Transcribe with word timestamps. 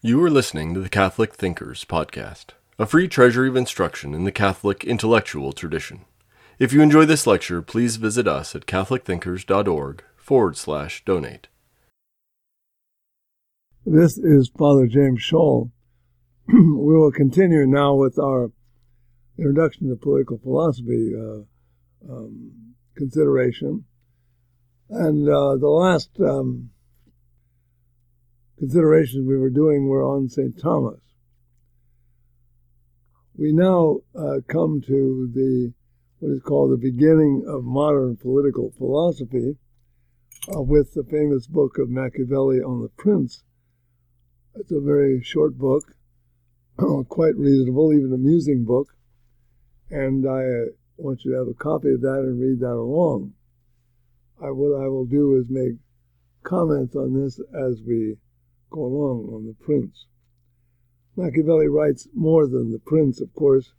You 0.00 0.22
are 0.22 0.30
listening 0.30 0.74
to 0.74 0.80
the 0.80 0.88
Catholic 0.88 1.34
Thinkers 1.34 1.84
Podcast, 1.84 2.50
a 2.78 2.86
free 2.86 3.08
treasury 3.08 3.48
of 3.48 3.56
instruction 3.56 4.14
in 4.14 4.22
the 4.22 4.30
Catholic 4.30 4.84
intellectual 4.84 5.52
tradition. 5.52 6.04
If 6.60 6.72
you 6.72 6.82
enjoy 6.82 7.04
this 7.04 7.26
lecture, 7.26 7.62
please 7.62 7.96
visit 7.96 8.28
us 8.28 8.54
at 8.54 8.66
catholicthinkers.org 8.66 10.04
forward 10.16 10.56
slash 10.56 11.04
donate. 11.04 11.48
This 13.84 14.16
is 14.18 14.52
Father 14.56 14.86
James 14.86 15.20
Schall. 15.20 15.72
we 16.46 16.96
will 16.96 17.10
continue 17.10 17.66
now 17.66 17.96
with 17.96 18.20
our 18.20 18.52
introduction 19.36 19.88
to 19.88 19.96
political 19.96 20.38
philosophy 20.38 21.12
uh, 21.18 21.40
um, 22.08 22.52
consideration. 22.96 23.84
And 24.90 25.28
uh, 25.28 25.56
the 25.56 25.66
last 25.66 26.10
um, 26.20 26.70
considerations 28.58 29.26
we 29.26 29.36
were 29.36 29.50
doing 29.50 29.86
were 29.86 30.02
on 30.02 30.28
St. 30.28 30.60
Thomas. 30.60 31.00
We 33.36 33.52
now 33.52 33.98
uh, 34.18 34.40
come 34.48 34.82
to 34.86 35.30
the 35.32 35.72
what 36.18 36.32
is 36.32 36.42
called 36.42 36.72
the 36.72 36.76
beginning 36.76 37.44
of 37.46 37.62
modern 37.62 38.16
political 38.16 38.72
philosophy 38.76 39.56
uh, 40.52 40.60
with 40.60 40.92
the 40.94 41.04
famous 41.04 41.46
book 41.46 41.78
of 41.78 41.88
Machiavelli 41.88 42.58
on 42.58 42.82
the 42.82 42.88
Prince. 42.88 43.44
It's 44.56 44.72
a 44.72 44.80
very 44.80 45.22
short 45.22 45.56
book, 45.56 45.94
quite 47.08 47.36
reasonable, 47.36 47.92
even 47.92 48.12
amusing 48.12 48.64
book, 48.64 48.88
and 49.90 50.26
I 50.28 50.42
uh, 50.42 50.64
want 50.96 51.24
you 51.24 51.30
to 51.30 51.38
have 51.38 51.46
a 51.46 51.54
copy 51.54 51.92
of 51.92 52.00
that 52.00 52.24
and 52.24 52.40
read 52.40 52.58
that 52.58 52.74
along. 52.74 53.34
I, 54.42 54.50
what 54.50 54.82
I 54.82 54.88
will 54.88 55.06
do 55.06 55.36
is 55.36 55.46
make 55.48 55.76
comments 56.42 56.96
on 56.96 57.14
this 57.14 57.38
as 57.54 57.80
we 57.86 58.16
go 58.70 58.84
along 58.84 59.30
on 59.32 59.46
the 59.46 59.54
prince. 59.54 60.06
Machiavelli 61.16 61.66
writes 61.66 62.08
more 62.14 62.46
than 62.46 62.70
the 62.70 62.78
prince, 62.78 63.20
of 63.20 63.34
course. 63.34 63.72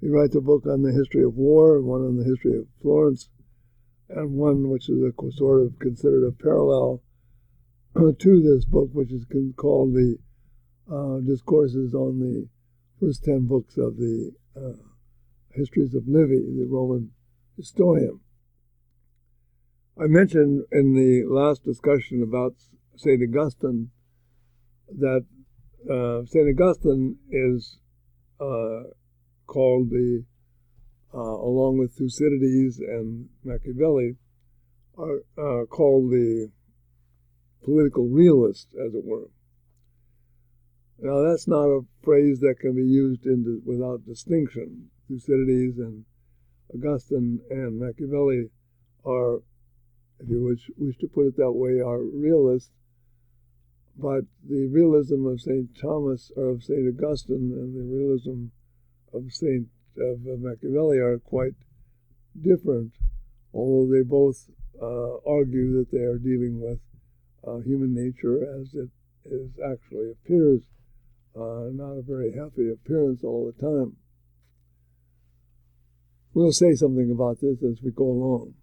He 0.00 0.08
writes 0.08 0.34
a 0.34 0.40
book 0.40 0.66
on 0.66 0.82
the 0.82 0.92
history 0.92 1.24
of 1.24 1.34
war, 1.34 1.80
one 1.80 2.02
on 2.02 2.16
the 2.16 2.24
history 2.24 2.58
of 2.58 2.66
Florence, 2.82 3.30
and 4.10 4.32
one 4.32 4.68
which 4.68 4.88
is 4.88 5.02
a 5.02 5.12
sort 5.32 5.62
of 5.62 5.78
considered 5.78 6.26
a 6.26 6.32
parallel 6.32 7.02
to 7.96 8.42
this 8.42 8.64
book, 8.66 8.90
which 8.92 9.10
is 9.10 9.24
called 9.56 9.94
the 9.94 10.18
uh, 10.90 11.20
Discourses 11.20 11.94
on 11.94 12.20
the 12.20 12.48
first 13.00 13.24
ten 13.24 13.46
books 13.46 13.78
of 13.78 13.96
the 13.96 14.32
uh, 14.56 14.76
Histories 15.52 15.94
of 15.94 16.06
Livy, 16.06 16.40
the 16.40 16.66
Roman 16.68 17.12
historian. 17.56 18.20
I 19.98 20.06
mentioned 20.08 20.64
in 20.72 20.94
the 20.94 21.24
last 21.26 21.64
discussion 21.64 22.22
about 22.22 22.56
St. 22.96 23.20
Augustine 23.22 23.90
that 24.98 25.24
uh, 25.90 26.24
St. 26.26 26.48
Augustine 26.48 27.16
is 27.30 27.78
uh, 28.40 28.84
called 29.46 29.90
the, 29.90 30.24
uh, 31.12 31.18
along 31.18 31.78
with 31.78 31.92
Thucydides 31.92 32.78
and 32.80 33.28
Machiavelli, 33.44 34.16
are 34.96 35.18
uh, 35.36 35.66
called 35.66 36.10
the 36.10 36.50
political 37.64 38.08
realist, 38.08 38.68
as 38.74 38.94
it 38.94 39.04
were. 39.04 39.28
Now, 41.00 41.28
that's 41.28 41.48
not 41.48 41.64
a 41.64 41.80
phrase 42.02 42.40
that 42.40 42.56
can 42.60 42.74
be 42.74 42.82
used 42.82 43.26
in, 43.26 43.62
without 43.66 44.06
distinction. 44.06 44.90
Thucydides 45.08 45.78
and 45.78 46.04
Augustine 46.74 47.40
and 47.50 47.78
Machiavelli 47.78 48.48
are, 49.04 49.42
if 50.20 50.28
you 50.28 50.44
wish, 50.44 50.70
wish 50.78 50.96
to 50.98 51.08
put 51.08 51.26
it 51.26 51.36
that 51.36 51.52
way, 51.52 51.80
are 51.80 52.02
realists 52.02 52.70
but 53.96 54.24
the 54.48 54.66
realism 54.66 55.26
of 55.26 55.40
St. 55.40 55.68
Thomas 55.80 56.32
or 56.36 56.50
of 56.50 56.64
St. 56.64 56.86
Augustine 56.88 57.52
and 57.54 57.74
the 57.74 57.82
realism 57.82 58.46
of 59.12 59.32
St. 59.32 59.66
of 59.98 60.20
Machiavelli 60.40 60.98
are 60.98 61.18
quite 61.18 61.54
different, 62.40 62.92
although 63.52 63.92
they 63.92 64.02
both 64.02 64.50
uh, 64.80 65.16
argue 65.26 65.78
that 65.78 65.90
they 65.92 66.02
are 66.02 66.18
dealing 66.18 66.60
with 66.60 66.80
uh, 67.46 67.58
human 67.58 67.94
nature 67.94 68.60
as 68.60 68.74
it 68.74 68.90
is 69.26 69.50
actually 69.64 70.10
appears, 70.10 70.62
uh, 71.36 71.70
not 71.72 71.92
a 71.92 72.02
very 72.02 72.32
happy 72.32 72.70
appearance 72.70 73.22
all 73.22 73.46
the 73.46 73.62
time. 73.62 73.96
We'll 76.32 76.52
say 76.52 76.74
something 76.74 77.12
about 77.12 77.40
this 77.40 77.62
as 77.62 77.80
we 77.82 77.92
go 77.92 78.04
along. 78.04 78.54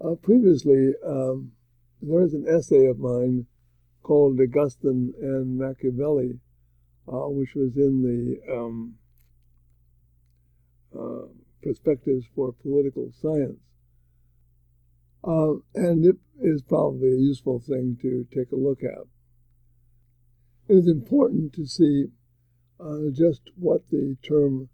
Uh, 0.00 0.16
previously, 0.16 0.92
um, 1.06 1.52
there 2.06 2.22
is 2.22 2.34
an 2.34 2.46
essay 2.48 2.86
of 2.86 2.98
mine 2.98 3.46
called 4.02 4.38
Augustine 4.38 5.14
and 5.20 5.58
Machiavelli, 5.58 6.38
uh, 7.08 7.28
which 7.28 7.54
was 7.54 7.76
in 7.76 8.02
the 8.02 8.54
um, 8.54 8.94
uh, 10.98 11.26
Perspectives 11.62 12.26
for 12.34 12.52
Political 12.52 13.10
Science. 13.20 13.58
Uh, 15.26 15.54
and 15.74 16.04
it 16.04 16.16
is 16.42 16.62
probably 16.62 17.08
a 17.08 17.18
useful 17.18 17.58
thing 17.58 17.96
to 18.02 18.26
take 18.34 18.52
a 18.52 18.56
look 18.56 18.82
at. 18.82 19.06
It 20.68 20.74
is 20.74 20.88
important 20.88 21.54
to 21.54 21.66
see 21.66 22.06
uh, 22.78 23.10
just 23.12 23.40
what 23.56 23.88
the 23.90 24.16
term 24.22 24.68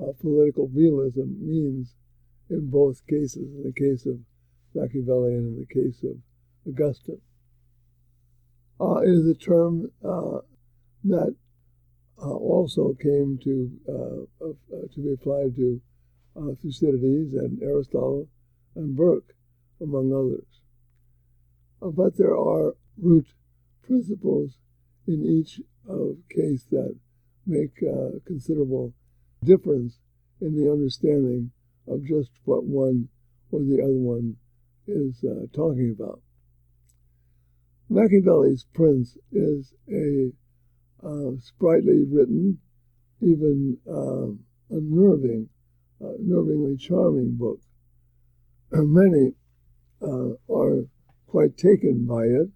uh, 0.00 0.12
political 0.20 0.68
realism 0.68 1.32
means 1.40 1.94
in 2.48 2.70
both 2.70 3.04
cases, 3.08 3.36
in 3.36 3.64
the 3.64 3.72
case 3.72 4.06
of 4.06 4.20
Machiavelli 4.74 5.34
and 5.34 5.56
in 5.56 5.66
the 5.66 5.74
case 5.74 6.04
of 6.04 6.16
Augustine. 6.66 7.20
Uh, 8.80 8.96
it 8.98 9.10
is 9.10 9.26
a 9.26 9.34
term 9.34 9.90
uh, 10.04 10.38
that 11.04 11.34
uh, 12.22 12.30
also 12.30 12.94
came 13.00 13.38
to 13.42 13.70
uh, 13.88 14.46
uh, 14.46 14.86
to 14.94 15.00
be 15.00 15.12
applied 15.14 15.54
to 15.56 15.80
uh, 16.36 16.54
Thucydides 16.62 17.34
and 17.34 17.62
Aristotle 17.62 18.28
and 18.76 18.94
Burke, 18.94 19.34
among 19.80 20.12
others. 20.12 20.46
but 21.80 22.16
there 22.18 22.36
are 22.36 22.74
root 22.98 23.26
principles 23.82 24.58
in 25.06 25.24
each 25.24 25.60
of 25.88 26.16
case 26.28 26.64
that 26.70 26.94
make 27.46 27.82
a 27.82 28.20
considerable 28.26 28.92
difference 29.42 29.98
in 30.40 30.54
the 30.54 30.70
understanding 30.70 31.50
of 31.88 32.04
just 32.04 32.30
what 32.44 32.64
one 32.64 33.08
or 33.50 33.60
the 33.60 33.80
other 33.82 33.92
one 33.92 34.36
is 34.86 35.24
talking 35.54 35.96
about. 35.98 36.20
Machiavelli's 37.92 38.66
Prince 38.72 39.16
is 39.32 39.74
a 39.92 40.30
uh, 41.04 41.32
sprightly 41.40 42.04
written, 42.08 42.58
even 43.20 43.78
uh, 43.84 44.30
unnerving, 44.70 45.48
uh, 46.00 46.12
nervingly 46.24 46.78
charming 46.78 47.36
book. 47.36 47.58
Many 48.70 49.32
uh, 50.00 50.34
are 50.48 50.84
quite 51.26 51.56
taken 51.56 52.06
by 52.06 52.26
it, 52.26 52.48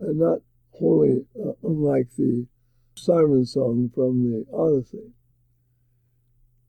and 0.00 0.18
not 0.18 0.40
wholly 0.72 1.24
uh, 1.42 1.52
unlike 1.62 2.08
the 2.18 2.46
siren 2.96 3.46
song 3.46 3.90
from 3.94 4.30
the 4.30 4.44
Odyssey. 4.54 5.10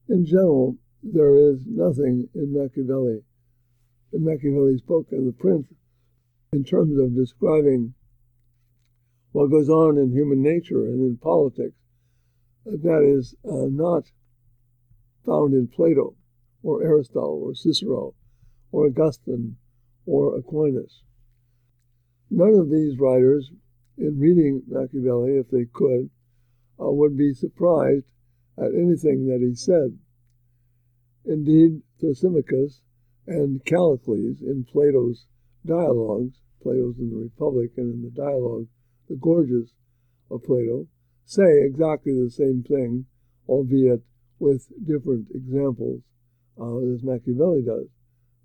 In 0.08 0.26
general, 0.26 0.78
there 1.04 1.36
is 1.36 1.60
nothing 1.66 2.30
in 2.34 2.54
Machiavelli, 2.54 3.24
in 4.14 4.24
Machiavelli's 4.24 4.82
book 4.82 5.08
and 5.12 5.28
the 5.28 5.34
Prince, 5.34 5.68
in 6.54 6.64
terms 6.64 6.98
of 6.98 7.14
describing 7.14 7.94
what 9.38 9.52
goes 9.52 9.70
on 9.70 10.00
in 10.00 10.12
human 10.12 10.42
nature 10.42 10.88
and 10.88 11.00
in 11.00 11.16
politics 11.16 11.76
that 12.66 13.04
is 13.04 13.36
uh, 13.46 13.70
not 13.70 14.06
found 15.28 15.54
in 15.54 15.68
Plato 15.68 16.16
or 16.64 16.82
Aristotle 16.82 17.44
or 17.46 17.54
Cicero 17.54 18.16
or 18.72 18.88
Augustine 18.88 19.56
or 20.08 20.36
Aquinas. 20.36 21.04
None 22.32 22.56
of 22.56 22.72
these 22.72 22.98
writers, 22.98 23.52
in 23.96 24.18
reading 24.18 24.64
Machiavelli, 24.68 25.38
if 25.38 25.52
they 25.52 25.66
could, 25.72 26.10
uh, 26.82 26.90
would 26.90 27.16
be 27.16 27.32
surprised 27.36 28.06
at 28.58 28.74
anything 28.74 29.28
that 29.28 29.46
he 29.48 29.54
said. 29.54 30.00
Indeed, 31.26 31.84
Thrasymachus 32.02 32.82
and 33.28 33.64
Callicles 33.66 34.42
in 34.42 34.66
Plato's 34.66 35.28
dialogues, 35.64 36.40
Plato's 36.64 36.98
in 36.98 37.12
the 37.12 37.18
Republic 37.18 37.74
and 37.78 37.94
in 37.94 38.02
the 38.02 38.20
dialogue 38.20 38.66
the 39.10 39.16
Gorgias 39.16 39.74
of 40.30 40.44
Plato, 40.44 40.88
say 41.26 41.62
exactly 41.64 42.14
the 42.14 42.30
same 42.30 42.64
thing, 42.64 43.06
albeit 43.48 44.02
with 44.40 44.68
different 44.86 45.28
examples, 45.34 46.02
uh, 46.60 46.78
as 46.94 47.04
Machiavelli 47.04 47.64
does. 47.64 47.88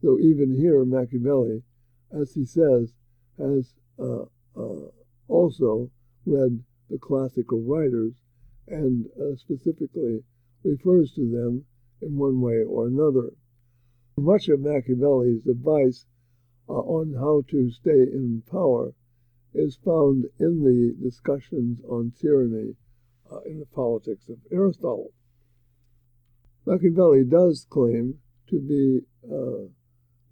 Though 0.02 0.18
even 0.18 0.54
here, 0.54 0.84
Machiavelli, 0.84 1.62
as 2.10 2.34
he 2.34 2.44
says, 2.44 2.92
has 3.38 3.74
uh, 3.98 4.24
uh, 4.56 4.90
also 5.28 5.90
read 6.26 6.62
the 6.90 6.98
classical 6.98 7.62
writers 7.62 8.14
and 8.68 9.06
uh, 9.16 9.36
specifically 9.36 10.22
refers 10.64 11.12
to 11.14 11.28
them 11.30 11.64
in 12.00 12.16
one 12.16 12.40
way 12.40 12.62
or 12.62 12.86
another. 12.86 13.30
Much 14.16 14.48
of 14.48 14.60
Machiavelli's 14.60 15.46
advice 15.46 16.06
uh, 16.68 16.72
on 16.72 17.14
how 17.14 17.42
to 17.50 17.70
stay 17.70 17.90
in 17.90 18.42
power 18.50 18.92
is 19.54 19.78
found 19.84 20.24
in 20.38 20.64
the 20.64 20.94
discussions 21.02 21.80
on 21.88 22.12
tyranny 22.20 22.74
uh, 23.30 23.40
in 23.46 23.58
the 23.58 23.66
politics 23.66 24.28
of 24.28 24.38
Aristotle. 24.50 25.12
Machiavelli 26.66 27.24
does 27.24 27.66
claim 27.68 28.18
to 28.48 28.60
be 28.60 29.00
uh, 29.30 29.68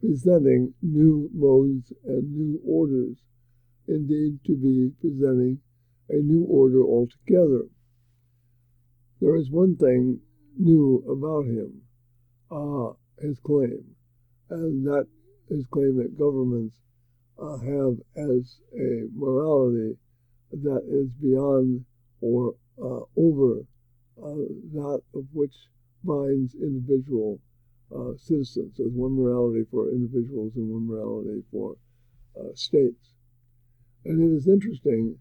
presenting 0.00 0.74
new 0.82 1.28
modes 1.34 1.92
and 2.04 2.34
new 2.34 2.60
orders, 2.64 3.18
indeed, 3.88 4.38
to 4.46 4.56
be 4.56 4.92
presenting 5.00 5.58
a 6.08 6.16
new 6.16 6.44
order 6.44 6.82
altogether. 6.82 7.66
There 9.20 9.36
is 9.36 9.50
one 9.50 9.76
thing 9.76 10.20
new 10.58 11.04
about 11.08 11.46
him, 11.46 11.82
uh, 12.50 12.94
his 13.20 13.38
claim, 13.40 13.84
and 14.48 14.86
that 14.86 15.06
his 15.48 15.66
claim 15.66 15.98
that 15.98 16.18
governments 16.18 16.76
uh, 17.40 17.56
have 17.58 17.96
as 18.16 18.60
a 18.74 19.06
morality 19.14 19.96
that 20.52 20.82
is 20.88 21.08
beyond 21.22 21.84
or 22.20 22.54
uh, 22.82 23.00
over 23.16 23.60
uh, 24.22 24.46
that 24.72 25.00
of 25.14 25.24
which 25.32 25.54
binds 26.04 26.54
individual 26.54 27.40
uh, 27.94 28.12
citizens. 28.16 28.74
There's 28.76 28.92
one 28.92 29.12
morality 29.12 29.64
for 29.70 29.90
individuals 29.90 30.52
and 30.56 30.68
one 30.68 30.86
morality 30.86 31.42
for 31.50 31.76
uh, 32.38 32.54
states. 32.54 33.14
And 34.04 34.20
it 34.22 34.36
is 34.36 34.48
interesting 34.48 35.16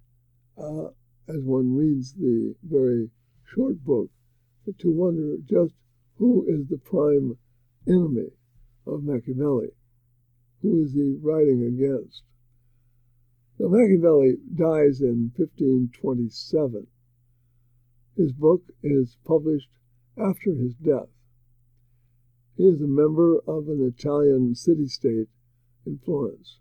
as 0.57 1.44
one 1.44 1.75
reads 1.75 2.13
the 2.13 2.56
very 2.63 3.10
short 3.54 3.83
book 3.86 4.10
to 4.80 4.92
wonder 4.92 5.38
just 5.45 5.74
who 6.18 6.45
is 6.48 6.68
the 6.68 6.77
prime 6.77 7.38
enemy 7.88 8.30
of 8.86 9.04
Machiavelli. 9.04 9.69
Who 10.62 10.84
is 10.84 10.94
he 10.94 11.18
writing 11.22 11.64
against? 11.64 12.24
Now, 13.58 13.68
Machiavelli 13.68 14.38
dies 14.56 15.02
in 15.02 15.32
1527. 15.36 16.88
His 18.16 18.32
book 18.34 18.64
is 18.84 19.18
published 19.26 19.70
after 20.18 20.54
his 20.54 20.76
death. 20.76 21.10
He 22.56 22.64
is 22.64 22.82
a 22.82 22.88
member 22.88 23.40
of 23.48 23.70
an 23.70 23.82
Italian 23.82 24.56
city 24.56 24.88
state 24.88 25.30
in 25.86 26.00
Florence. 26.00 26.58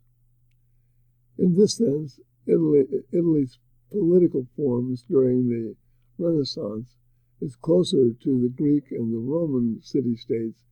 In 1.37 1.55
this 1.55 1.77
sense, 1.77 2.21
Italy, 2.47 2.85
Italy's 3.13 3.59
political 3.91 4.47
forms 4.57 5.03
during 5.03 5.49
the 5.49 5.77
Renaissance 6.19 6.95
is 7.41 7.57
closer 7.57 8.13
to 8.13 8.41
the 8.41 8.49
Greek 8.49 8.91
and 8.91 9.13
the 9.13 9.19
Roman 9.19 9.81
city 9.83 10.17
states 10.17 10.65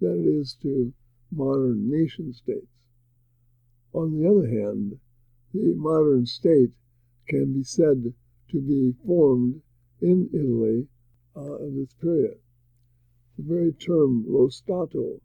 than 0.00 0.24
it 0.24 0.28
is 0.28 0.54
to 0.62 0.92
modern 1.30 1.90
nation 1.90 2.32
states. 2.32 2.66
On 3.92 4.12
the 4.12 4.28
other 4.28 4.46
hand, 4.46 4.98
the 5.52 5.74
modern 5.74 6.26
state 6.26 6.72
can 7.28 7.52
be 7.52 7.62
said 7.62 8.12
to 8.50 8.60
be 8.60 8.94
formed 9.06 9.62
in 10.00 10.28
Italy 10.32 10.86
uh, 11.34 11.64
of 11.64 11.74
this 11.74 11.94
period. 11.94 12.38
The 13.36 13.44
very 13.44 13.72
term 13.72 14.24
lo 14.28 14.48
Stato 14.48 15.20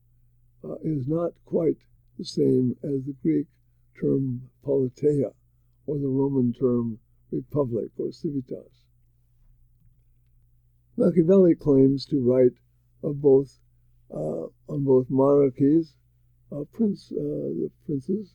uh, 0.63 0.75
is 0.83 1.07
not 1.07 1.33
quite 1.45 1.77
the 2.17 2.25
same 2.25 2.75
as 2.83 3.05
the 3.05 3.15
Greek 3.21 3.47
term 3.99 4.49
politeia 4.65 5.33
or 5.85 5.97
the 5.97 6.07
Roman 6.07 6.53
term 6.53 6.99
republic 7.31 7.91
or 7.97 8.11
civitas. 8.11 8.85
Machiavelli 10.97 11.55
claims 11.55 12.05
to 12.05 12.21
write 12.21 12.57
of 13.03 13.21
both 13.21 13.59
uh, 14.13 14.45
on 14.67 14.83
both 14.83 15.09
monarchies, 15.09 15.93
uh, 16.51 16.63
prince, 16.73 17.11
uh, 17.11 17.15
the 17.15 17.71
princes, 17.85 18.33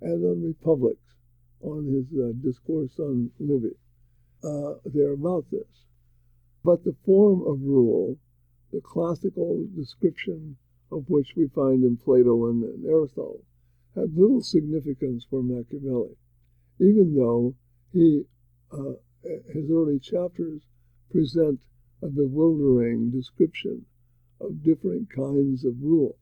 and 0.00 0.24
on 0.24 0.42
republics, 0.42 1.16
on 1.60 1.84
his 1.84 2.06
uh, 2.18 2.32
discourse 2.42 2.98
on 2.98 3.30
Livy. 3.38 3.76
Uh, 4.42 4.74
they're 4.86 5.12
about 5.12 5.44
this. 5.50 5.84
But 6.64 6.84
the 6.84 6.96
form 7.04 7.42
of 7.42 7.60
rule, 7.60 8.16
the 8.72 8.80
classical 8.80 9.66
description 9.76 10.56
of 10.90 11.04
which 11.08 11.34
we 11.36 11.48
find 11.48 11.84
in 11.84 11.96
Plato 11.98 12.48
and, 12.48 12.64
and 12.64 12.86
Aristotle, 12.86 13.44
had 13.94 14.16
little 14.16 14.40
significance 14.40 15.26
for 15.28 15.42
Machiavelli, 15.42 16.16
even 16.80 17.14
though 17.14 17.54
he, 17.92 18.24
his 19.52 19.70
early 19.70 19.98
chapters 19.98 20.62
present 21.10 21.60
a 22.02 22.06
bewildering 22.06 23.10
description 23.10 23.84
of 24.40 24.62
different 24.62 25.10
kinds 25.14 25.64
of 25.64 25.74
rule. 25.82 26.16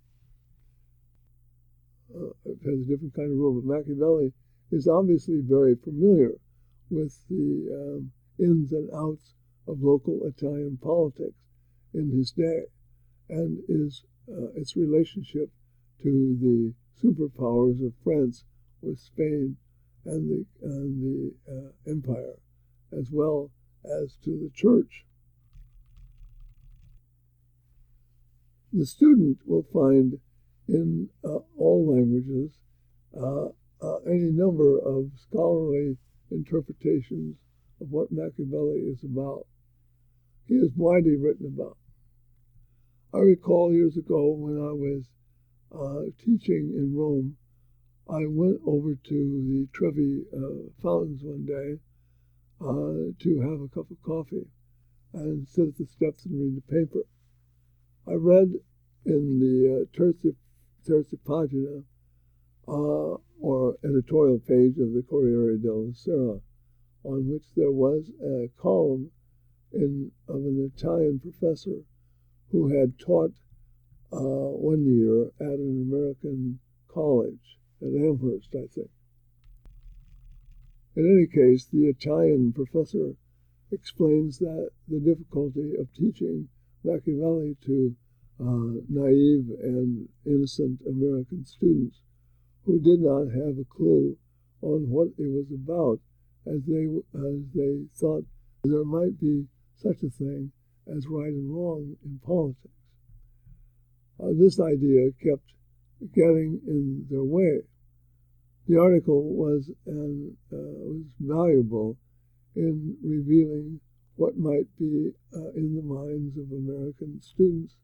Uh, 2.14 2.30
it 2.44 2.58
has 2.64 2.80
a 2.80 2.84
different 2.84 3.14
kind 3.14 3.30
of 3.30 3.36
rule, 3.36 3.60
but 3.60 3.64
Machiavelli 3.64 4.32
is 4.70 4.88
obviously 4.88 5.40
very 5.42 5.76
familiar 5.76 6.32
with 6.90 7.18
the 7.28 7.68
um, 7.72 8.12
ins 8.38 8.72
and 8.72 8.88
outs 8.94 9.34
of 9.66 9.82
local 9.82 10.20
Italian 10.24 10.78
politics 10.82 11.34
in 11.94 12.10
his 12.10 12.30
day 12.30 12.64
and 13.28 13.58
is 13.68 14.04
uh, 14.30 14.48
its 14.54 14.76
relationship 14.76 15.50
to 16.02 16.36
the 16.40 16.72
superpowers 17.02 17.84
of 17.84 17.92
France 18.04 18.44
or 18.82 18.94
Spain 18.96 19.56
and 20.04 20.30
the, 20.30 20.46
and 20.62 21.02
the 21.02 21.52
uh, 21.52 21.90
empire, 21.90 22.36
as 22.96 23.08
well 23.10 23.50
as 23.84 24.16
to 24.24 24.30
the 24.30 24.50
church. 24.54 25.04
The 28.72 28.84
student 28.84 29.38
will 29.46 29.64
find 29.72 30.18
in 30.68 31.08
uh, 31.24 31.38
all 31.56 31.94
languages 31.94 32.58
uh, 33.16 33.46
uh, 33.80 33.96
any 34.06 34.30
number 34.32 34.78
of 34.78 35.10
scholarly 35.16 35.96
interpretations 36.30 37.36
of 37.80 37.90
what 37.90 38.10
Machiavelli 38.10 38.80
is 38.80 39.04
about. 39.04 39.46
He 40.46 40.54
is 40.54 40.72
widely 40.76 41.16
written 41.16 41.46
about. 41.46 41.76
I 43.14 43.18
recall 43.18 43.72
years 43.72 43.96
ago 43.96 44.32
when 44.32 44.58
I 44.58 44.72
was 44.72 45.04
uh, 45.72 46.10
teaching 46.18 46.72
in 46.74 46.94
Rome, 46.94 47.36
I 48.08 48.26
went 48.26 48.60
over 48.66 48.94
to 48.94 49.08
the 49.08 49.68
Trevi 49.72 50.24
uh, 50.32 50.70
fountains 50.82 51.22
one 51.22 51.44
day 51.44 51.78
uh, 52.60 53.12
to 53.18 53.40
have 53.40 53.60
a 53.60 53.68
cup 53.68 53.90
of 53.90 54.02
coffee 54.02 54.46
and 55.12 55.46
sit 55.48 55.68
at 55.68 55.78
the 55.78 55.86
steps 55.86 56.26
and 56.26 56.38
read 56.38 56.56
the 56.56 56.72
paper. 56.72 57.04
I 58.08 58.14
read 58.14 58.52
in 59.04 59.40
the 59.40 59.82
uh, 59.82 61.16
pagina 61.26 61.82
uh, 62.68 63.16
or 63.40 63.76
editorial 63.84 64.38
page 64.38 64.78
of 64.78 64.92
the 64.92 65.04
Corriere 65.08 65.56
della 65.56 65.92
Sera, 65.92 66.40
on 67.02 67.28
which 67.28 67.44
there 67.56 67.72
was 67.72 68.10
a 68.22 68.48
column 68.60 69.10
in, 69.72 70.12
of 70.28 70.36
an 70.36 70.70
Italian 70.76 71.18
professor 71.18 71.82
who 72.50 72.68
had 72.68 72.98
taught 72.98 73.32
uh, 74.12 74.18
one 74.18 74.84
year 74.84 75.26
at 75.40 75.58
an 75.58 75.88
American 75.90 76.60
college 76.86 77.58
at 77.82 77.88
Amherst, 77.88 78.54
I 78.54 78.66
think. 78.72 78.90
In 80.94 81.04
any 81.04 81.26
case, 81.26 81.66
the 81.66 81.86
Italian 81.88 82.52
professor 82.52 83.16
explains 83.72 84.38
that 84.38 84.70
the 84.86 85.00
difficulty 85.00 85.74
of 85.76 85.92
teaching 85.92 86.48
Machiavelli 86.86 87.56
to 87.66 87.94
uh, 88.40 88.80
naive 88.88 89.50
and 89.62 90.08
innocent 90.24 90.80
American 90.86 91.44
students 91.44 92.00
who 92.64 92.78
did 92.80 93.00
not 93.00 93.26
have 93.26 93.58
a 93.58 93.66
clue 93.68 94.16
on 94.62 94.88
what 94.88 95.08
it 95.18 95.26
was 95.26 95.46
about 95.52 95.98
as 96.46 96.62
they, 96.66 96.86
as 97.18 97.42
they 97.54 97.82
thought 97.98 98.24
there 98.64 98.84
might 98.84 99.18
be 99.20 99.46
such 99.76 100.02
a 100.02 100.10
thing 100.10 100.52
as 100.96 101.06
right 101.08 101.32
and 101.32 101.52
wrong 101.52 101.96
in 102.04 102.20
politics. 102.24 102.72
Uh, 104.22 104.28
this 104.38 104.60
idea 104.60 105.10
kept 105.22 105.52
getting 106.14 106.60
in 106.66 107.06
their 107.10 107.24
way. 107.24 107.60
The 108.68 108.80
article 108.80 109.34
was, 109.34 109.70
uh, 109.88 110.16
was 110.50 111.02
valuable 111.20 111.96
in 112.54 112.96
revealing 113.02 113.80
what 114.16 114.36
might 114.36 114.66
be 114.78 115.12
uh, 115.34 115.50
in 115.54 115.74
the 115.74 115.82
minds 115.82 116.36
of 116.36 116.50
American 116.50 117.20
students 117.20 117.76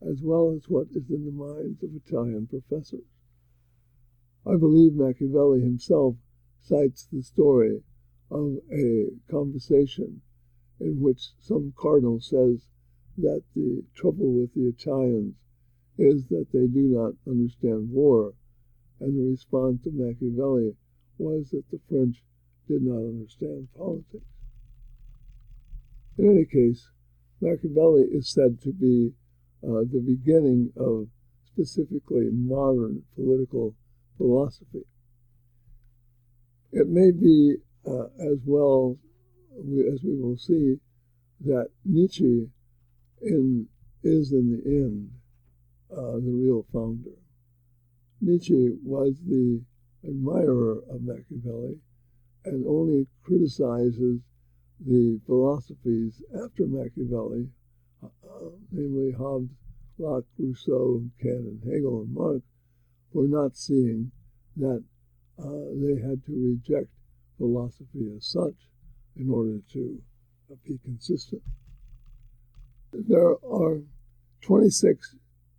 as 0.00 0.20
well 0.22 0.52
as 0.56 0.68
what 0.68 0.88
is 0.90 1.10
in 1.10 1.24
the 1.24 1.32
minds 1.32 1.82
of 1.82 1.94
Italian 1.94 2.46
professors. 2.46 3.04
I 4.44 4.56
believe 4.56 4.94
Machiavelli 4.94 5.60
himself 5.60 6.16
cites 6.58 7.06
the 7.06 7.22
story 7.22 7.82
of 8.30 8.58
a 8.72 9.10
conversation 9.30 10.22
in 10.80 11.00
which 11.00 11.30
some 11.38 11.72
cardinal 11.76 12.20
says 12.20 12.66
that 13.18 13.42
the 13.54 13.84
trouble 13.94 14.32
with 14.32 14.54
the 14.54 14.66
Italians 14.68 15.36
is 15.98 16.26
that 16.28 16.46
they 16.52 16.66
do 16.66 16.88
not 16.88 17.14
understand 17.30 17.90
war, 17.90 18.34
and 18.98 19.16
the 19.16 19.30
response 19.30 19.86
of 19.86 19.94
Machiavelli 19.94 20.74
was 21.18 21.50
that 21.50 21.70
the 21.70 21.80
French 21.88 22.22
did 22.66 22.82
not 22.82 22.98
understand 22.98 23.68
politics. 23.76 24.31
In 26.18 26.30
any 26.30 26.44
case, 26.44 26.88
Machiavelli 27.40 28.02
is 28.02 28.28
said 28.28 28.60
to 28.62 28.72
be 28.72 29.12
uh, 29.64 29.82
the 29.90 30.02
beginning 30.04 30.72
of 30.76 31.08
specifically 31.44 32.28
modern 32.32 33.02
political 33.14 33.74
philosophy. 34.16 34.84
It 36.72 36.88
may 36.88 37.10
be 37.10 37.56
uh, 37.86 38.06
as 38.20 38.38
well 38.44 38.98
as 39.92 40.02
we 40.02 40.16
will 40.20 40.36
see 40.36 40.76
that 41.44 41.68
Nietzsche 41.84 42.48
in, 43.20 43.66
is 44.02 44.32
in 44.32 44.52
the 44.52 44.70
end 44.70 45.10
uh, 45.90 46.16
the 46.16 46.32
real 46.32 46.64
founder. 46.72 47.10
Nietzsche 48.20 48.76
was 48.84 49.14
the 49.26 49.60
admirer 50.04 50.78
of 50.90 51.02
Machiavelli 51.02 51.78
and 52.44 52.66
only 52.66 53.06
criticizes 53.22 54.20
the 54.86 55.20
philosophies 55.26 56.22
after 56.44 56.66
Machiavelli, 56.66 57.48
uh, 58.02 58.08
namely 58.70 59.12
Hobbes, 59.12 59.50
Locke, 59.98 60.26
Rousseau, 60.38 61.04
Kant, 61.20 61.46
and 61.46 61.62
Hegel, 61.64 62.02
and 62.02 62.14
Marx, 62.14 62.42
for 63.12 63.24
not 63.24 63.56
seeing 63.56 64.10
that 64.56 64.82
uh, 65.38 65.44
they 65.74 66.00
had 66.00 66.24
to 66.26 66.32
reject 66.32 66.88
philosophy 67.38 68.12
as 68.16 68.26
such 68.26 68.68
in 69.16 69.30
order 69.30 69.58
to 69.72 70.00
be 70.66 70.78
consistent. 70.84 71.42
There 72.92 73.36
are 73.44 73.82
26 74.42 75.16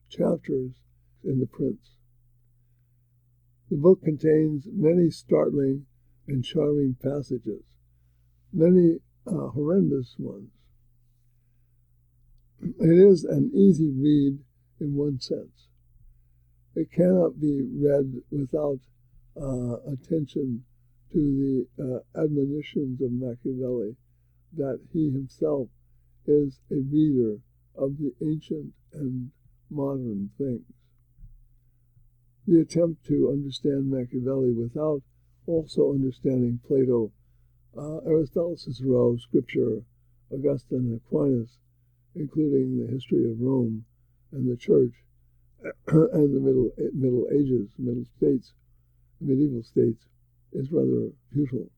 chapters 0.09 0.71
in 1.23 1.39
The 1.39 1.47
Prince. 1.47 1.95
The 3.71 3.77
book 3.77 4.03
contains 4.03 4.67
many 4.71 5.09
startling 5.09 5.85
and 6.27 6.43
charming 6.43 6.95
passages, 7.01 7.63
many 8.51 8.99
uh, 9.27 9.47
horrendous 9.49 10.15
ones. 10.17 10.49
It 12.61 12.97
is 12.97 13.23
an 13.23 13.51
easy 13.53 13.91
read 13.91 14.39
in 14.79 14.95
one 14.95 15.19
sense. 15.19 15.67
It 16.75 16.91
cannot 16.91 17.39
be 17.39 17.61
read 17.61 18.21
without 18.31 18.79
uh, 19.39 19.77
attention 19.91 20.63
to 21.11 21.67
the 21.77 21.83
uh, 21.83 22.23
admonitions 22.23 23.01
of 23.01 23.11
Machiavelli 23.11 23.95
that 24.57 24.79
he 24.91 25.11
himself 25.11 25.67
is 26.25 26.59
a 26.71 26.75
reader 26.75 27.37
of 27.75 27.97
the 27.97 28.13
ancient 28.21 28.73
and 28.93 29.31
modern 29.69 30.29
things. 30.37 30.61
The 32.47 32.61
attempt 32.61 33.05
to 33.07 33.29
understand 33.31 33.89
Machiavelli 33.89 34.51
without 34.51 35.01
also 35.45 35.91
understanding 35.91 36.59
Plato, 36.67 37.11
uh, 37.77 37.97
Aristotle, 38.05 38.57
Cicero, 38.57 39.17
Scripture, 39.17 39.81
Augustine, 40.31 40.79
and 40.79 41.01
Aquinas, 41.01 41.57
including 42.15 42.79
the 42.79 42.91
history 42.91 43.29
of 43.29 43.39
Rome 43.39 43.85
and 44.31 44.49
the 44.49 44.57
Church 44.57 44.93
and 45.87 46.35
the 46.35 46.39
Middle 46.39 46.71
Middle 46.93 47.27
Ages, 47.31 47.69
Middle 47.77 48.05
States, 48.17 48.53
medieval 49.21 49.63
states, 49.63 50.05
is 50.51 50.71
rather 50.71 51.11
futile. 51.31 51.71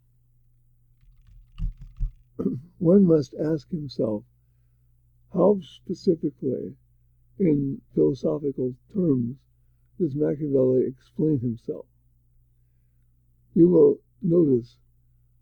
One 2.79 3.05
must 3.05 3.33
ask 3.35 3.69
himself 3.69 4.23
how 5.33 5.59
specifically, 5.61 6.75
in 7.39 7.81
philosophical 7.93 8.73
terms, 8.93 9.37
does 9.99 10.15
Machiavelli 10.15 10.85
explain 10.87 11.39
himself? 11.39 11.85
You 13.53 13.69
will 13.69 13.99
notice 14.21 14.77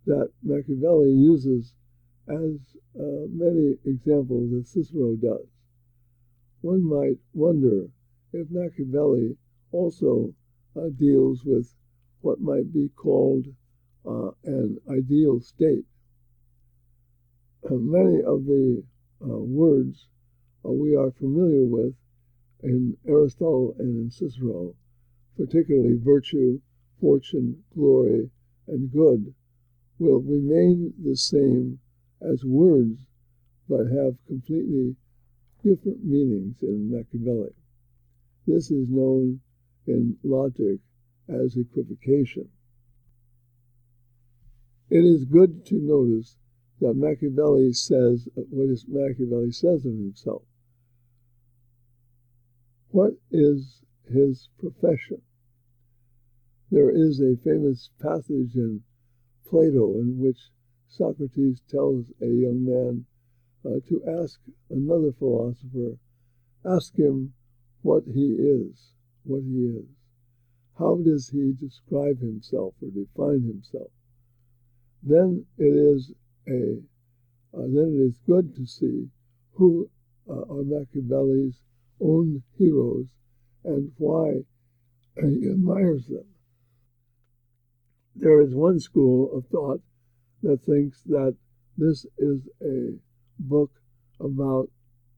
that 0.05 0.29
Machiavelli 0.43 1.11
uses 1.11 1.73
as 2.27 2.59
uh, 2.99 3.27
many 3.31 3.75
examples 3.85 4.53
as 4.53 4.69
Cicero 4.69 5.15
does. 5.15 5.47
One 6.61 6.83
might 6.83 7.17
wonder 7.33 7.87
if 8.31 8.47
Machiavelli 8.49 9.35
also 9.71 10.33
uh, 10.75 10.89
deals 10.97 11.43
with 11.43 11.73
what 12.21 12.39
might 12.39 12.73
be 12.73 12.89
called 12.95 13.47
uh, 14.05 14.31
an 14.45 14.77
ideal 14.89 15.39
state. 15.41 15.85
Many 17.69 18.21
of 18.23 18.45
the 18.45 18.83
uh, 19.21 19.27
words 19.27 20.07
uh, 20.65 20.71
we 20.71 20.95
are 20.95 21.11
familiar 21.11 21.65
with 21.65 21.93
in 22.61 22.95
Aristotle 23.07 23.75
and 23.79 24.05
in 24.05 24.11
Cicero, 24.11 24.75
particularly 25.37 25.97
virtue, 25.97 26.59
fortune, 26.99 27.63
glory, 27.73 28.29
and 28.67 28.91
good, 28.91 29.33
will 29.99 30.21
remain 30.21 30.93
the 31.03 31.15
same 31.15 31.79
as 32.21 32.43
words 32.43 33.05
but 33.69 33.85
have 33.87 34.15
completely 34.27 34.95
different 35.63 36.03
meanings 36.03 36.61
in 36.61 36.91
Machiavelli. 36.91 37.53
This 38.45 38.69
is 38.71 38.89
known 38.89 39.39
in 39.87 40.17
logic 40.23 40.79
as 41.29 41.55
equivocation. 41.55 42.49
It 44.89 45.05
is 45.05 45.25
good 45.25 45.65
to 45.67 45.75
notice 45.75 46.37
that 46.81 46.95
Machiavelli 46.95 47.71
says 47.73 48.27
what 48.35 48.69
is 48.69 48.85
Machiavelli 48.87 49.51
says 49.51 49.85
of 49.85 49.93
himself. 49.93 50.43
What 52.89 53.13
is 53.31 53.81
his 54.11 54.49
profession? 54.59 55.21
There 56.69 56.89
is 56.89 57.21
a 57.21 57.37
famous 57.37 57.89
passage 58.01 58.55
in 58.55 58.81
Plato 59.49 59.95
in 59.99 60.19
which 60.19 60.49
Socrates 60.87 61.61
tells 61.69 62.05
a 62.21 62.27
young 62.27 62.65
man 62.65 63.05
uh, 63.65 63.79
to 63.87 64.03
ask 64.21 64.39
another 64.69 65.11
philosopher, 65.11 65.97
ask 66.65 66.95
him 66.97 67.33
what 67.81 68.03
he 68.05 68.33
is, 68.33 68.93
what 69.23 69.43
he 69.43 69.65
is. 69.65 69.85
How 70.77 70.95
does 70.95 71.29
he 71.29 71.53
describe 71.53 72.19
himself 72.19 72.73
or 72.81 72.89
define 72.89 73.43
himself? 73.43 73.91
Then 75.01 75.45
it 75.57 75.63
is 75.63 76.11
a 76.47 76.81
uh, 77.55 77.67
then 77.67 77.93
it 77.95 78.01
is 78.01 78.17
good 78.25 78.55
to 78.55 78.65
see 78.65 79.09
who 79.53 79.89
uh, 80.27 80.41
are 80.49 80.63
Machiavelli's 80.63 81.61
own 81.99 82.41
heroes 82.57 83.07
and 83.63 83.91
why 83.97 84.43
he 85.15 85.49
admires 85.49 86.07
them. 86.07 86.32
There 88.15 88.41
is 88.41 88.53
one 88.53 88.79
school 88.79 89.35
of 89.35 89.45
thought 89.47 89.81
that 90.43 90.61
thinks 90.63 91.01
that 91.03 91.35
this 91.77 92.05
is 92.17 92.47
a 92.61 92.97
book 93.39 93.71
about 94.19 94.69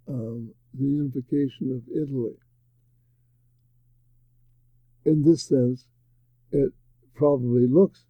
um, 0.07 0.53
the 0.73 0.85
unification 0.85 1.71
of 1.71 1.83
Italy 1.95 2.35
in 5.05 5.21
this 5.23 5.47
sense, 5.47 5.85
it 6.51 6.73
probably 7.13 7.67
looks 7.67 8.05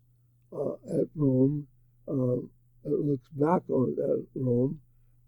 uh, 0.53 0.73
at 0.89 1.07
Rome, 1.15 1.67
uh, 2.07 2.37
it 2.85 2.99
looks 3.05 3.27
back 3.33 3.69
on 3.69 3.95
at 3.99 4.41
Rome, 4.41 4.79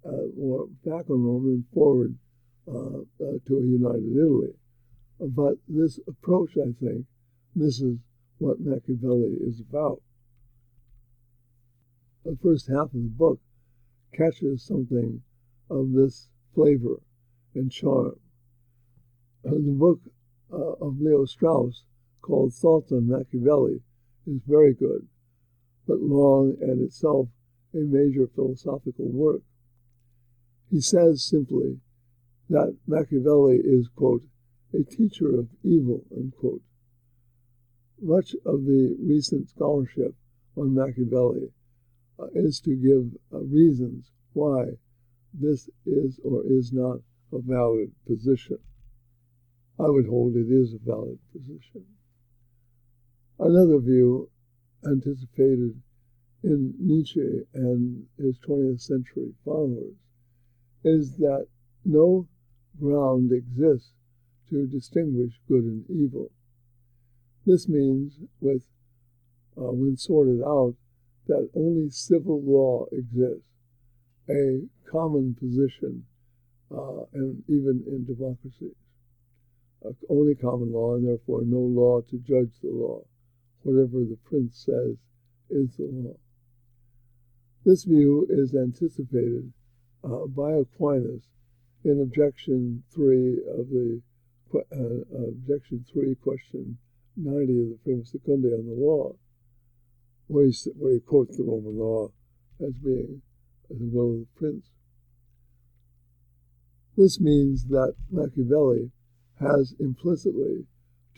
uh, 0.06 0.28
or 0.40 0.68
back 0.86 1.10
on 1.10 1.24
Rome 1.24 1.46
and 1.48 1.66
forward 1.74 2.16
uh, 2.68 3.00
uh, 3.24 3.38
to 3.46 3.58
a 3.58 3.62
united 3.62 4.06
Italy. 4.16 4.54
But 5.20 5.56
this 5.68 6.00
approach, 6.08 6.52
I 6.58 6.72
think, 6.80 7.06
misses 7.56 7.98
what 8.40 8.60
Machiavelli 8.60 9.38
is 9.42 9.60
about. 9.60 10.02
The 12.24 12.38
first 12.42 12.68
half 12.68 12.88
of 12.88 13.04
the 13.04 13.14
book 13.18 13.40
catches 14.14 14.64
something 14.64 15.22
of 15.70 15.94
this 15.94 16.30
flavor 16.54 17.02
and 17.56 17.72
charm. 17.72 18.20
the 19.44 19.58
book 19.58 20.00
uh, 20.52 20.74
of 20.86 21.00
Leo 21.00 21.26
Strauss 21.26 21.84
called 22.22 22.54
Thoughts 22.54 22.92
on 22.92 23.08
Machiavelli 23.08 23.82
is 24.26 24.42
very 24.46 24.74
good, 24.74 25.08
but 25.88 26.00
long 26.00 26.58
and 26.62 26.82
itself 26.82 27.30
a 27.74 27.78
major 27.78 28.28
philosophical 28.28 29.08
work. 29.08 29.42
He 30.70 30.82
says 30.82 31.24
simply 31.24 31.80
that 32.50 32.76
Machiavelli 32.86 33.58
is, 33.64 33.88
quote, 33.96 34.24
a 34.74 34.84
teacher 34.84 35.40
of 35.40 35.48
evil, 35.64 36.04
unquote. 36.16 36.62
Much 38.02 38.36
of 38.46 38.66
the 38.66 38.96
recent 39.00 39.50
scholarship 39.50 40.14
on 40.56 40.74
Machiavelli 40.74 41.52
uh, 42.20 42.28
is 42.34 42.60
to 42.62 42.76
give 42.76 43.12
uh, 43.34 43.44
reasons 43.44 44.12
why 44.34 44.66
this 45.34 45.70
is 45.86 46.20
or 46.24 46.44
is 46.46 46.72
not 46.72 46.98
a 47.32 47.40
valid 47.40 47.92
position. 48.06 48.60
I 49.80 49.90
would 49.90 50.08
hold 50.08 50.36
it 50.36 50.50
is 50.50 50.74
a 50.74 50.80
valid 50.80 51.20
position. 51.32 51.86
Another 53.40 53.80
view 53.80 54.30
anticipated 54.86 55.80
in 56.44 56.74
Nietzsche 56.80 57.42
and 57.54 58.06
his 58.18 58.40
20th 58.40 58.82
century 58.82 59.34
followers 59.44 59.96
is 60.84 61.18
that 61.18 61.48
no 61.84 62.28
ground 62.80 63.32
exists 63.32 63.92
to 64.50 64.66
distinguish 64.68 65.40
good 65.48 65.64
and 65.64 65.90
evil. 65.90 66.32
This 67.48 67.70
means, 67.70 68.20
with 68.42 68.68
uh, 69.58 69.72
when 69.72 69.96
sorted 69.96 70.42
out, 70.44 70.76
that 71.28 71.50
only 71.56 71.90
civil 71.90 72.44
law 72.44 72.86
exists, 72.92 73.48
a 74.30 74.68
common 74.92 75.34
position, 75.34 76.04
uh, 76.70 77.06
and 77.14 77.42
even 77.48 77.86
in 77.88 78.04
democracies 78.06 78.76
only 80.10 80.36
common 80.36 80.74
law, 80.74 80.96
and 80.96 81.08
therefore 81.08 81.42
no 81.46 81.60
law 81.60 82.02
to 82.02 82.18
judge 82.18 82.52
the 82.62 82.70
law. 82.70 83.02
Whatever 83.64 84.04
the 84.04 84.18
prince 84.26 84.66
says 84.66 84.98
is 85.50 85.78
the 85.78 85.88
law. 85.90 86.18
This 87.64 87.86
view 87.86 88.28
is 88.30 88.54
anticipated 88.56 89.54
uh, 90.04 90.28
by 90.28 90.52
Aquinas 90.52 91.24
in 91.86 92.02
objection 92.02 92.84
three 92.94 93.38
of 93.58 93.70
the 93.70 94.02
uh, 94.54 95.28
objection 95.30 95.86
three, 95.90 96.16
question 96.16 96.78
ninety 97.18 97.60
of 97.60 97.70
the 97.70 97.80
Prima 97.84 98.06
Secunda 98.06 98.50
on 98.50 98.66
the 98.66 98.76
law, 98.78 99.16
where 100.28 100.46
he, 100.46 100.54
where 100.78 100.94
he 100.94 101.00
quotes 101.00 101.38
the 101.38 101.44
Roman 101.44 101.78
law 101.78 102.12
as 102.66 102.74
being 102.74 103.22
the 103.70 103.76
will 103.80 104.14
of 104.14 104.20
the 104.20 104.28
prince. 104.36 104.70
This 106.96 107.20
means 107.20 107.66
that 107.66 107.96
Machiavelli 108.12 108.92
has 109.40 109.76
implicitly 109.80 110.66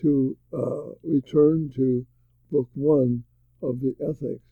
to 0.01 0.38
uh, 0.53 0.94
return 1.03 1.72
to 1.75 2.06
Book 2.51 2.70
One 2.74 3.24
of 3.62 3.79
the 3.79 3.96
Ethics 4.01 4.44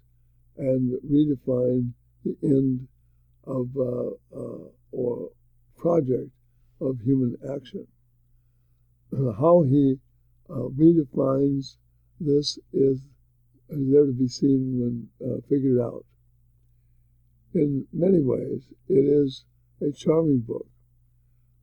and 0.58 0.98
redefine 1.10 1.92
the 2.24 2.36
end 2.44 2.88
of 3.46 3.70
uh, 3.78 4.38
uh, 4.38 4.70
or 4.92 5.30
project 5.78 6.30
of 6.82 7.00
human 7.02 7.36
action. 7.56 7.88
How 9.40 9.64
he 9.64 10.00
uh, 10.50 10.70
redefines 10.78 11.78
this 12.20 12.58
is, 12.74 13.00
is 13.70 13.92
there 13.92 14.06
to 14.06 14.14
be 14.14 14.28
seen 14.28 14.80
when 14.80 15.08
uh, 15.22 15.42
figured 15.50 15.80
out. 15.80 16.06
In 17.54 17.86
many 17.94 18.20
ways, 18.20 18.64
it 18.88 19.06
is 19.06 19.46
a 19.82 19.92
charming 19.92 20.40
book. 20.40 20.68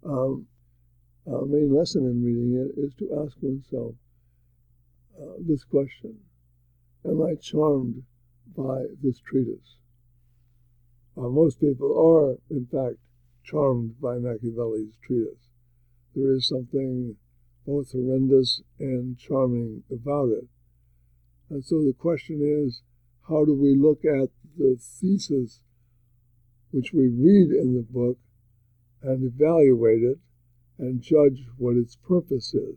Um, 0.05 0.47
our 1.27 1.47
main 1.47 1.75
lesson 1.75 2.05
in 2.05 2.23
reading 2.23 2.55
it 2.55 2.79
is 2.79 2.95
to 2.97 3.25
ask 3.25 3.37
oneself 3.41 3.95
uh, 5.21 5.37
this 5.41 5.65
question 5.65 6.19
Am 7.07 7.23
I 7.23 7.35
charmed 7.35 8.03
by 8.57 8.85
this 9.03 9.21
treatise? 9.21 9.77
Uh, 11.17 11.29
most 11.29 11.61
people 11.61 11.97
are, 11.97 12.39
in 12.55 12.67
fact, 12.67 12.97
charmed 13.43 14.01
by 14.01 14.19
Machiavelli's 14.19 14.97
treatise. 15.07 15.49
There 16.15 16.33
is 16.33 16.49
something 16.49 17.17
both 17.67 17.93
horrendous 17.93 18.63
and 18.79 19.19
charming 19.19 19.83
about 19.91 20.31
it. 20.31 20.47
And 21.51 21.65
so 21.65 21.85
the 21.85 21.95
question 21.99 22.41
is 22.43 22.83
how 23.29 23.45
do 23.45 23.55
we 23.55 23.75
look 23.75 24.05
at 24.05 24.31
the 24.57 24.77
thesis 24.79 25.61
which 26.71 26.93
we 26.93 27.09
read 27.09 27.51
in 27.51 27.75
the 27.75 27.87
book 27.89 28.19
and 29.03 29.25
evaluate 29.25 30.03
it 30.03 30.19
and 30.79 31.01
judge 31.01 31.47
what 31.57 31.77
its 31.77 31.97
purpose 31.97 32.53
is? 32.55 32.77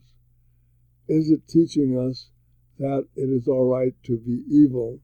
Is 1.07 1.31
it 1.31 1.47
teaching 1.47 1.97
us 1.97 2.29
that 2.79 3.07
it 3.15 3.29
is 3.29 3.47
all 3.47 3.65
right 3.65 3.93
to 4.03 4.17
be 4.17 4.43
evil, 4.49 4.99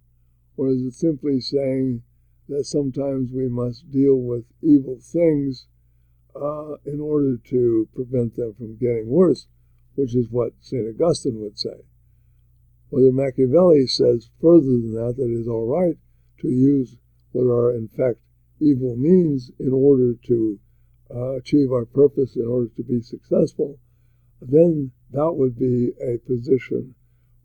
or 0.57 0.69
is 0.69 0.81
it 0.81 0.93
simply 0.93 1.41
saying 1.41 2.03
that 2.49 2.65
sometimes 2.65 3.31
we 3.31 3.47
must 3.47 3.89
deal 3.89 4.15
with 4.15 4.45
evil 4.61 4.99
things 5.01 5.67
uh, 6.35 6.75
in 6.85 6.99
order 6.99 7.37
to 7.37 7.87
prevent 7.95 8.35
them 8.35 8.53
from 8.53 8.75
getting 8.77 9.07
worse, 9.07 9.47
which 9.95 10.15
is 10.15 10.29
what 10.29 10.53
St. 10.61 10.87
Augustine 10.87 11.39
would 11.41 11.57
say. 11.57 11.85
Whether 12.89 13.11
Machiavelli 13.11 13.87
says 13.87 14.29
further 14.39 14.65
than 14.65 14.93
that, 14.93 15.15
that 15.17 15.29
it 15.29 15.39
is 15.39 15.47
all 15.47 15.67
right 15.67 15.97
to 16.41 16.47
use 16.47 16.97
what 17.31 17.45
are 17.45 17.73
in 17.73 17.87
fact 17.87 18.19
evil 18.59 18.95
means 18.95 19.51
in 19.59 19.73
order 19.73 20.13
to 20.27 20.59
uh, 21.13 21.31
achieve 21.35 21.71
our 21.71 21.85
purpose, 21.85 22.35
in 22.35 22.47
order 22.47 22.69
to 22.75 22.83
be 22.83 23.01
successful, 23.01 23.77
then 24.41 24.91
that 25.11 25.33
would 25.33 25.57
be 25.57 25.91
a 26.01 26.17
position 26.19 26.95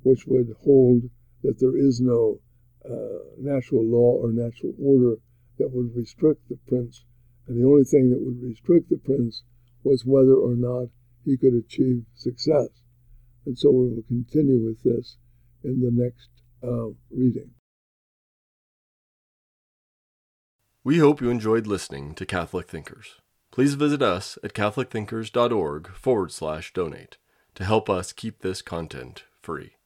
which 0.03 0.27
would 0.27 0.55
hold 0.65 1.03
that 1.43 1.59
there 1.59 1.77
is 1.77 2.01
no 2.01 2.41
uh, 2.85 3.19
natural 3.39 3.85
law 3.85 4.13
or 4.17 4.33
natural 4.33 4.73
order 4.83 5.17
that 5.59 5.71
would 5.71 5.95
restrict 5.95 6.49
the 6.49 6.59
prince, 6.67 7.05
and 7.47 7.59
the 7.59 7.67
only 7.67 7.85
thing 7.85 8.11
that 8.11 8.21
would 8.21 8.43
restrict 8.43 8.89
the 8.89 8.97
prince 8.99 9.43
was 9.83 10.05
whether 10.05 10.35
or 10.35 10.55
not 10.55 10.89
he 11.29 11.37
could 11.37 11.55
achieve 11.55 12.05
success. 12.15 12.69
And 13.47 13.59
so 13.59 13.71
we 13.71 13.89
will 13.89 14.05
continue 14.09 14.65
with 14.65 14.83
this 14.83 15.17
in 15.63 15.81
the 15.81 15.91
next 15.93 16.29
uh, 16.63 16.89
reading. 17.11 17.51
We 20.83 20.99
hope 20.99 21.21
you 21.21 21.29
enjoyed 21.29 21.67
listening 21.67 22.15
to 22.15 22.25
Catholic 22.25 22.69
Thinkers. 22.69 23.17
Please 23.51 23.75
visit 23.75 24.01
us 24.01 24.39
at 24.43 24.55
catholicthinkers.org 24.55 25.89
forward 25.95 26.33
slash 26.33 26.73
donate 26.73 27.19
to 27.55 27.65
help 27.65 27.91
us 27.91 28.13
keep 28.13 28.41
this 28.41 28.63
content 28.63 29.25
free. 29.43 29.78